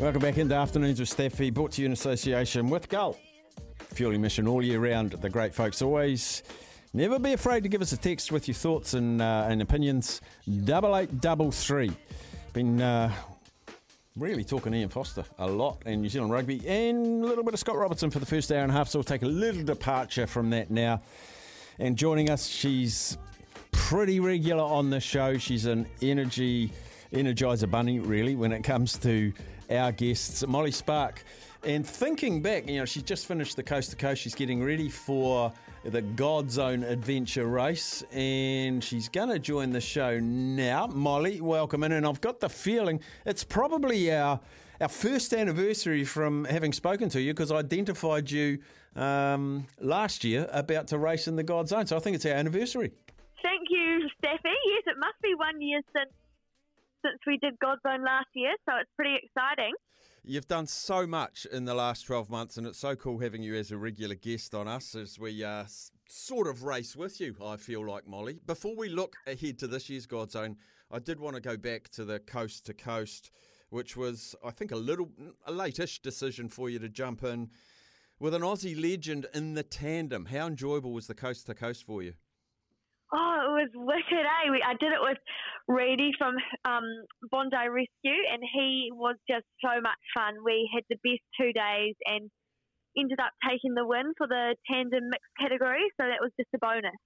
[0.00, 3.18] Welcome back into Afternoons with Staffy, brought to you in association with Gull.
[3.94, 5.10] Fueling mission all year round.
[5.10, 6.44] The great folks always.
[6.94, 10.20] Never be afraid to give us a text with your thoughts and, uh, and opinions.
[10.64, 11.90] Double eight double three.
[12.52, 13.12] Been uh,
[14.14, 17.58] really talking Ian Foster a lot in New Zealand rugby and a little bit of
[17.58, 18.88] Scott Robertson for the first hour and a half.
[18.88, 21.02] So we'll take a little departure from that now.
[21.80, 23.18] And joining us, she's
[23.72, 25.38] pretty regular on the show.
[25.38, 26.72] She's an energy
[27.12, 29.32] energizer bunny, really, when it comes to
[29.70, 31.24] our guests, Molly Spark.
[31.64, 34.22] And thinking back, you know, she's just finished the coast to coast.
[34.22, 35.52] She's getting ready for
[35.84, 40.86] the Godzone Adventure race, and she's going to join the show now.
[40.86, 41.92] Molly, welcome in.
[41.92, 44.40] And I've got the feeling it's probably our
[44.80, 48.60] our first anniversary from having spoken to you because I identified you
[48.94, 51.88] um, last year about to race in the Godzone.
[51.88, 52.92] So I think it's our anniversary.
[53.42, 54.38] Thank you, Staffy.
[54.44, 56.10] Yes, it must be one year since
[57.04, 59.72] since we did Godzone last year, so it's pretty exciting.
[60.24, 63.54] You've done so much in the last 12 months, and it's so cool having you
[63.54, 65.64] as a regular guest on us as we uh,
[66.08, 68.40] sort of race with you, I feel like, Molly.
[68.46, 70.56] Before we look ahead to this year's Godzone,
[70.90, 73.30] I did want to go back to the coast to coast,
[73.70, 75.10] which was, I think, a little,
[75.46, 77.50] a late-ish decision for you to jump in
[78.18, 80.26] with an Aussie legend in the tandem.
[80.26, 82.14] How enjoyable was the coast to coast for you?
[83.12, 84.50] Oh, it was wicked, eh?
[84.50, 85.16] We, I did it with
[85.68, 86.34] Reedy from
[86.64, 86.84] um,
[87.30, 90.36] Bondi Rescue, and he was just so much fun.
[90.42, 92.30] We had the best two days and
[92.98, 96.58] ended up taking the win for the tandem mixed category, so that was just a
[96.58, 96.96] bonus.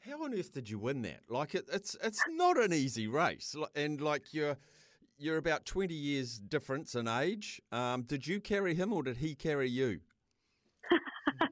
[0.00, 1.22] How on earth did you win that?
[1.28, 4.56] Like it, it's it's not an easy race, and like you're
[5.18, 7.60] you're about twenty years difference in age.
[7.72, 10.00] Um, did you carry him or did he carry you?
[11.40, 11.46] uh,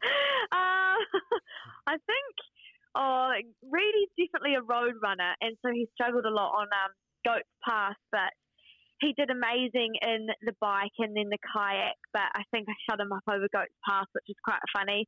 [1.86, 2.34] I think
[2.98, 3.30] Oh,
[3.62, 6.90] Reedy's definitely a road runner, and so he struggled a lot on um,
[7.24, 8.34] Goats Pass, but
[9.00, 11.94] he did amazing in the bike and then the kayak.
[12.12, 15.06] But I think I shut him up over Goats Pass, which is quite funny.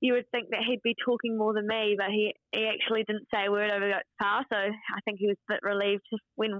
[0.00, 3.28] You would think that he'd be talking more than me, but he, he actually didn't
[3.32, 6.02] say a word over Goats Pass, so I think he was a bit relieved
[6.34, 6.58] when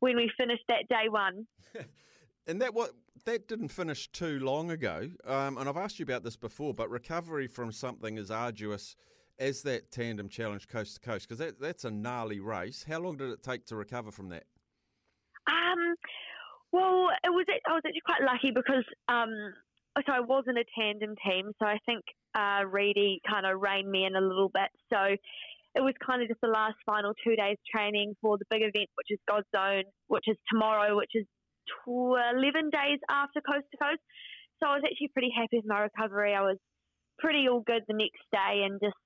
[0.00, 1.46] when we finished that day one.
[2.46, 2.92] and that what
[3.24, 5.10] that didn't finish too long ago.
[5.26, 8.96] Um, and I've asked you about this before, but recovery from something as arduous
[9.38, 11.28] as that tandem challenge coast to coast?
[11.28, 12.84] Because that, that's a gnarly race.
[12.88, 14.44] How long did it take to recover from that?
[15.48, 15.94] Um,
[16.72, 19.54] well, it was I was actually quite lucky because um,
[20.04, 22.04] so I was in a tandem team, so I think
[22.34, 24.68] uh, Reedy kind of reined me in a little bit.
[24.92, 25.16] So
[25.76, 28.90] it was kind of just the last final two days training for the big event,
[28.96, 31.24] which is Godzone, which is tomorrow, which is
[31.86, 34.02] 11 days after Coast to Coast.
[34.60, 36.34] So I was actually pretty happy with my recovery.
[36.34, 36.56] I was
[37.18, 38.96] pretty all good the next day and just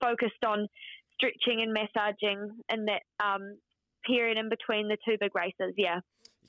[0.00, 0.66] focused on
[1.14, 3.56] stretching and massaging in that um,
[4.06, 5.74] period in between the two big races.
[5.76, 6.00] Yeah.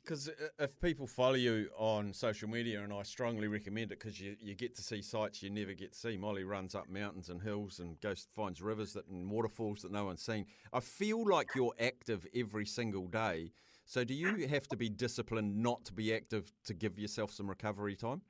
[0.04, 0.30] Because
[0.60, 4.54] if people follow you on social media, and I strongly recommend it because you, you
[4.54, 6.18] get to see sights you never get to see.
[6.18, 10.04] Molly runs up mountains and hills and goes finds rivers that and waterfalls that no
[10.04, 10.46] one's seen.
[10.74, 13.54] I feel like you're active every single day.
[13.86, 17.50] So do you have to be disciplined not to be active to give yourself some
[17.50, 18.22] recovery time?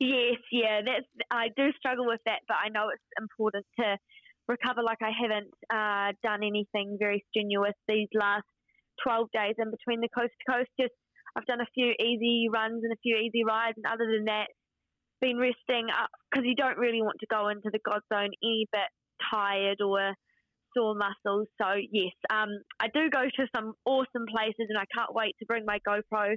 [0.00, 3.96] Yes, yeah, that's I do struggle with that, but I know it's important to
[4.48, 4.82] recover.
[4.82, 8.44] Like I haven't uh, done anything very strenuous these last
[9.02, 10.70] twelve days in between the coast to coast.
[10.78, 10.92] Just
[11.36, 14.48] I've done a few easy runs and a few easy rides, and other than that,
[15.20, 18.66] been resting up because you don't really want to go into the God Zone any
[18.72, 18.90] bit
[19.32, 20.12] tired or
[20.76, 21.48] sore muscles.
[21.60, 22.50] So yes, um,
[22.80, 26.36] I do go to some awesome places, and I can't wait to bring my GoPro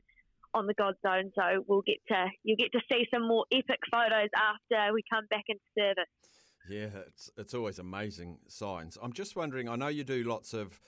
[0.53, 1.31] on the God Zone.
[1.35, 5.25] So we'll get to you'll get to see some more epic photos after we come
[5.29, 6.09] back into service.
[6.69, 8.97] Yeah, it's it's always amazing signs.
[9.01, 9.67] I'm just wondering.
[9.67, 10.79] I know you do lots of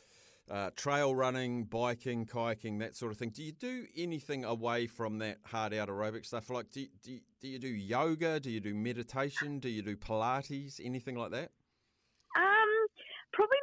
[0.50, 3.30] uh, trail running, biking, kayaking, that sort of thing.
[3.30, 6.50] Do you do anything away from that hard out aerobic stuff?
[6.50, 8.40] Like, do, do, do you do yoga?
[8.40, 9.60] Do you do meditation?
[9.60, 10.80] Do you do Pilates?
[10.84, 11.52] Anything like that?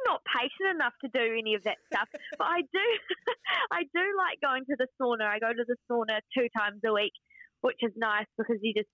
[0.05, 2.87] Not patient enough to do any of that stuff, but I do.
[3.71, 5.27] I do like going to the sauna.
[5.27, 7.13] I go to the sauna two times a week,
[7.61, 8.89] which is nice because you just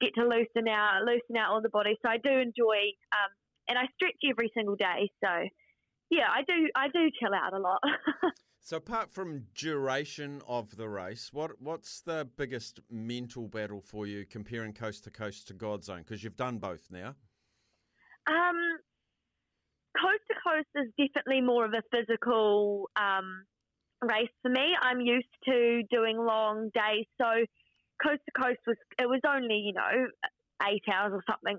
[0.00, 1.96] get to loosen out, loosen out all the body.
[2.02, 3.30] So I do enjoy, um,
[3.68, 5.10] and I stretch every single day.
[5.22, 5.30] So
[6.10, 6.68] yeah, I do.
[6.74, 7.80] I do chill out a lot.
[8.60, 14.24] so apart from duration of the race, what what's the biggest mental battle for you
[14.24, 15.98] comparing coast to coast to Godzone?
[15.98, 17.14] Because you've done both now.
[18.26, 18.56] Um,
[19.96, 23.44] coast to coast is definitely more of a physical um,
[24.02, 24.74] race for me.
[24.80, 27.44] I'm used to doing long days, so
[28.02, 30.06] coast to coast was it was only you know
[30.68, 31.58] eight hours or something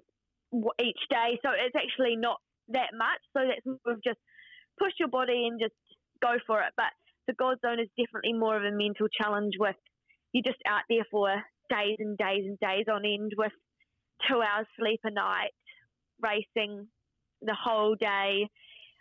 [0.81, 2.37] each day, so it's actually not
[2.69, 3.21] that much.
[3.35, 4.19] So that's more of just
[4.79, 5.75] push your body and just
[6.21, 6.73] go for it.
[6.77, 6.93] But
[7.27, 9.75] the Godzone is definitely more of a mental challenge with
[10.33, 11.29] you're just out there for
[11.69, 13.51] days and days and days on end with
[14.27, 15.53] two hours sleep a night,
[16.21, 16.87] racing
[17.41, 18.47] the whole day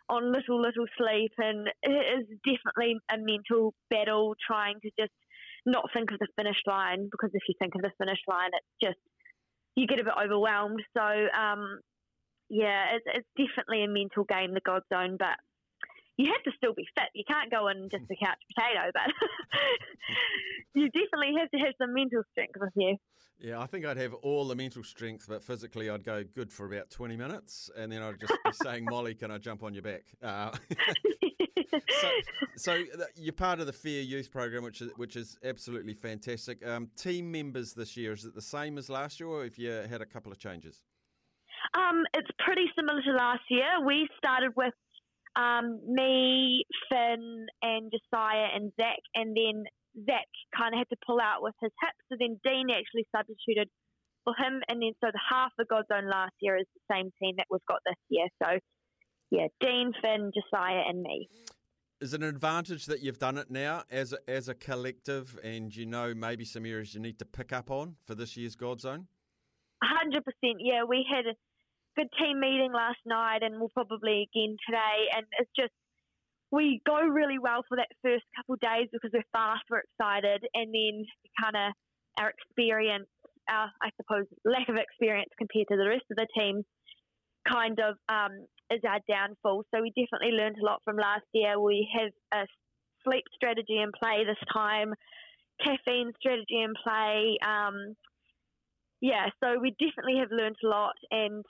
[0.08, 5.12] on little little sleep and it is definitely a mental battle trying to just
[5.66, 8.74] not think of the finish line because if you think of the finish line it's
[8.82, 8.98] just
[9.76, 10.82] you get a bit overwhelmed.
[10.96, 11.78] So um,
[12.50, 15.36] yeah it's, it's definitely a mental game the god zone but
[16.18, 17.08] you have to still be fit.
[17.14, 19.14] You can't go in just a couch potato, but
[20.74, 22.96] you definitely have to have some mental strength with you.
[23.40, 26.66] Yeah, I think I'd have all the mental strength, but physically I'd go good for
[26.66, 29.84] about 20 minutes, and then I'd just be saying, Molly, can I jump on your
[29.84, 30.02] back?
[30.20, 30.50] Uh,
[32.00, 32.10] so,
[32.56, 32.84] so,
[33.14, 36.66] you're part of the Fair Youth program, which is which is absolutely fantastic.
[36.66, 39.70] Um, team members this year is it the same as last year, or have you
[39.70, 40.82] had a couple of changes?
[41.74, 43.84] Um, it's pretty similar to last year.
[43.86, 44.74] We started with
[45.36, 49.64] um, me, Finn, and Josiah and Zach, and then
[50.06, 51.94] Zach kind of had to pull out with his hip.
[52.08, 53.68] So then Dean actually substituted
[54.24, 57.36] for him, and then so the half of Godzone last year is the same team
[57.36, 58.26] that we've got this year.
[58.42, 58.58] So
[59.30, 61.28] yeah, Dean, Finn, Josiah, and me.
[62.00, 65.74] Is it an advantage that you've done it now as a, as a collective, and
[65.74, 69.06] you know maybe some areas you need to pick up on for this year's Godzone?
[69.82, 70.58] Hundred percent.
[70.60, 71.24] Yeah, we had
[71.98, 75.10] good team meeting last night, and we'll probably again today.
[75.16, 75.74] And it's just
[76.50, 80.46] we go really well for that first couple of days because we're fast, we're excited,
[80.54, 81.04] and then
[81.42, 81.74] kind of
[82.22, 83.10] our experience,
[83.50, 86.62] our I suppose lack of experience compared to the rest of the team,
[87.50, 89.64] kind of um, is our downfall.
[89.74, 91.60] So we definitely learned a lot from last year.
[91.60, 92.46] We have a
[93.04, 94.94] sleep strategy in play this time,
[95.64, 97.36] caffeine strategy in play.
[97.42, 97.94] Um,
[99.00, 101.44] yeah, so we definitely have learned a lot, and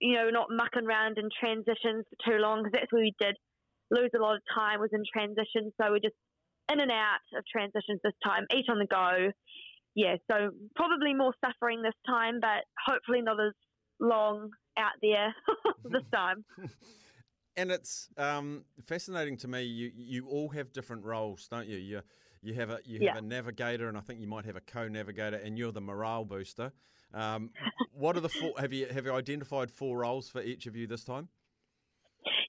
[0.00, 3.36] you know, not mucking around in transitions for too long because that's where we did
[3.90, 5.72] lose a lot of time was in transition.
[5.80, 6.16] So we're just
[6.70, 9.32] in and out of transitions this time, each on the go.
[9.94, 13.52] Yeah, so probably more suffering this time, but hopefully not as
[14.00, 15.34] long out there
[15.84, 16.44] this time.
[17.56, 19.62] and it's um, fascinating to me.
[19.62, 21.78] You you all have different roles, don't you?
[21.78, 22.02] You
[22.42, 23.18] you have a you have yeah.
[23.18, 26.72] a navigator, and I think you might have a co-navigator, and you're the morale booster.
[27.14, 27.50] Um,
[27.92, 28.52] what are the four?
[28.58, 31.28] Have you have you identified four roles for each of you this time?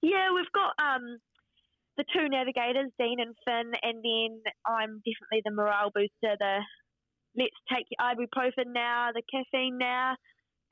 [0.02, 1.18] Yeah, we've got um,
[1.98, 6.36] the two navigators, Dean and Finn, and then I'm definitely the morale booster.
[6.40, 6.60] The
[7.36, 10.16] let's take your ibuprofen now, the caffeine now.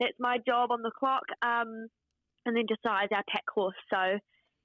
[0.00, 1.24] That's my job on the clock.
[1.42, 1.88] Um,
[2.46, 3.74] and then Josiah's our pack horse.
[3.90, 4.18] So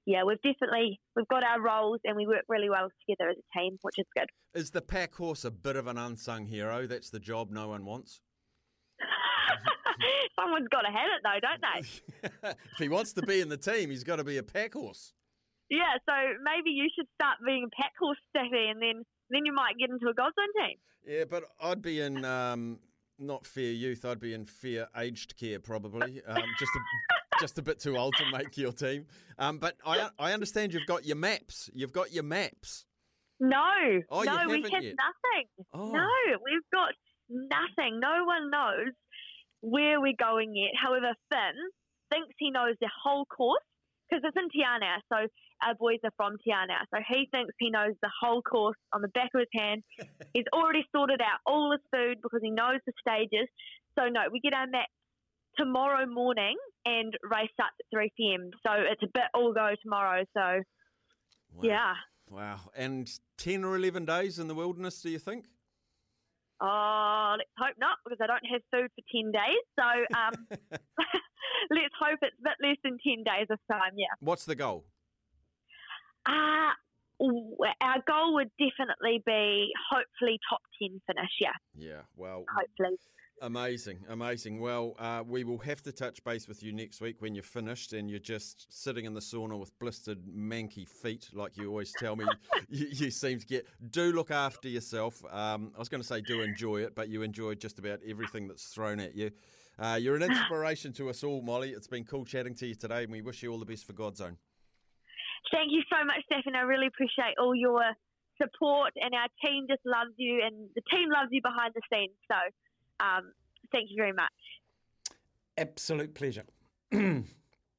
[0.06, 3.60] yeah, we've definitely we've got our roles and we work really well together as a
[3.60, 4.28] team, which is good.
[4.54, 6.88] Is the pack horse a bit of an unsung hero?
[6.88, 8.22] That's the job no one wants.
[10.40, 12.50] Someone's got to have it, though, don't they?
[12.72, 15.14] if he wants to be in the team, he's got to be a pack horse.
[15.70, 19.54] Yeah, so maybe you should start being a pack horse, Staffy, and then then you
[19.54, 20.78] might get into a Zone team.
[21.08, 22.80] Yeah, but I'd be in um,
[23.18, 24.06] not fair youth.
[24.06, 26.22] I'd be in fair aged care, probably.
[26.28, 26.80] Um, just a,
[27.40, 29.06] just a bit too old to make your team.
[29.40, 31.70] Um, but I I understand you've got your maps.
[31.74, 32.86] You've got your maps.
[33.40, 33.60] No,
[34.10, 34.96] oh, no, we have yet.
[34.96, 35.48] nothing.
[35.74, 35.92] Oh.
[35.92, 36.08] No,
[36.46, 36.94] we've got
[37.30, 38.00] nothing.
[38.00, 38.94] No one knows
[39.64, 40.76] where we're going yet.
[40.76, 41.56] However, Finn
[42.12, 43.64] thinks he knows the whole course
[44.10, 45.00] because it's in Te Anau.
[45.08, 45.28] So
[45.64, 46.84] our boys are from Te Anau.
[46.94, 49.82] So he thinks he knows the whole course on the back of his hand.
[50.34, 53.48] He's already sorted out all his food because he knows the stages.
[53.98, 54.92] So no, we get our map
[55.58, 58.52] tomorrow morning and race starts at 3 p.m.
[58.68, 60.26] So it's a bit all go tomorrow.
[60.36, 60.62] So
[61.54, 61.64] wow.
[61.64, 61.94] yeah.
[62.30, 62.60] Wow.
[62.76, 65.46] And 10 or 11 days in the wilderness, do you think?
[66.66, 69.64] Oh, let's hope not, because I don't have food for 10 days.
[69.78, 70.48] So, um,
[71.70, 74.16] let's hope it's a bit less than 10 days of time, yeah.
[74.22, 74.86] What's the goal?
[76.26, 76.72] Uh,
[77.20, 81.52] our goal would definitely be hopefully top 10 finish, yeah.
[81.78, 82.98] Yeah, well, hopefully.
[83.44, 84.62] Amazing, amazing.
[84.62, 87.92] Well, uh, we will have to touch base with you next week when you're finished
[87.92, 92.16] and you're just sitting in the sauna with blistered, manky feet, like you always tell
[92.16, 92.24] me
[92.70, 93.68] you, you, seem to get.
[93.92, 95.22] Do look after yourself.
[95.30, 98.48] Um, I was going to say do enjoy it, but you enjoy just about everything
[98.48, 99.30] that's thrown at you.
[99.78, 101.72] Uh, you're an inspiration to us all, Molly.
[101.72, 103.92] It's been cool chatting to you today, and we wish you all the best for
[103.92, 104.38] Godzone.
[105.52, 106.56] Thank you so much, Stefan.
[106.56, 107.84] I really appreciate all your
[108.42, 112.16] support, and our team just loves you, and the team loves you behind the scenes.
[112.32, 112.38] So,
[113.04, 113.34] um,
[113.72, 114.32] thank you very much.
[115.58, 116.46] Absolute pleasure.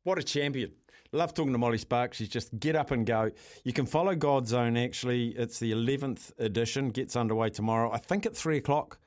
[0.05, 0.73] what a champion.
[1.13, 2.17] Love talking to Molly Sparks.
[2.17, 3.31] She's just get up and go.
[3.63, 5.29] You can follow Godzone actually.
[5.29, 7.91] It's the 11th edition, gets underway tomorrow.
[7.93, 8.99] I think at 3 o'clock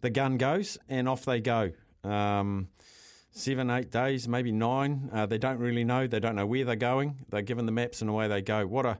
[0.00, 1.72] the gun goes and off they go.
[2.04, 2.68] Um,
[3.32, 5.10] seven, eight days, maybe nine.
[5.12, 6.06] Uh, they don't really know.
[6.06, 7.16] They don't know where they're going.
[7.28, 8.66] They're given the maps and away they go.
[8.66, 8.98] What a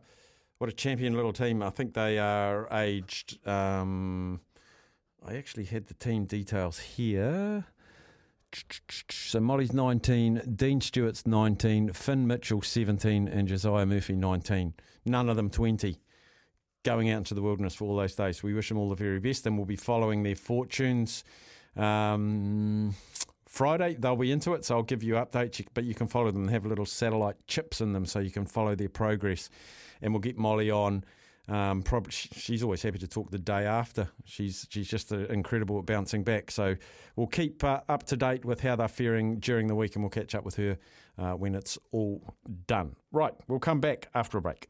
[0.59, 1.63] what a champion little team.
[1.63, 3.47] I think they are aged.
[3.47, 4.41] Um,
[5.27, 7.67] I actually had the team details here.
[9.11, 14.75] So Molly's 19, Dean Stewart's 19, Finn Mitchell 17, and Josiah Murphy 19.
[15.05, 15.99] None of them 20
[16.83, 18.43] going out into the wilderness for all those days.
[18.43, 21.23] We wish them all the very best, and we'll be following their fortunes.
[21.77, 22.95] Um,
[23.47, 26.43] Friday, they'll be into it, so I'll give you updates, but you can follow them
[26.43, 29.51] and have little satellite chips in them so you can follow their progress.
[30.01, 31.05] And we'll get Molly on.
[31.51, 34.09] Um, probably, she's always happy to talk the day after.
[34.25, 36.51] She's she's just incredible at bouncing back.
[36.53, 36.77] So
[37.17, 40.11] we'll keep uh, up to date with how they're faring during the week, and we'll
[40.11, 40.79] catch up with her
[41.19, 42.23] uh, when it's all
[42.67, 42.95] done.
[43.11, 44.69] Right, we'll come back after a break.